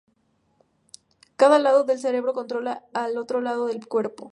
[1.35, 3.13] Cada lado del cerebro controla el
[3.43, 4.29] lado opuesto del cuerpo.